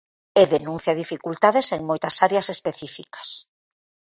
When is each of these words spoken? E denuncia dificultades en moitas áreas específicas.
E 0.41 0.43
denuncia 0.55 0.97
dificultades 1.01 1.67
en 1.75 1.81
moitas 1.89 2.15
áreas 2.27 2.47
específicas. 2.55 3.29